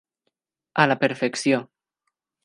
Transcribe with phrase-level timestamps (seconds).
[0.83, 1.59] A la perfecció.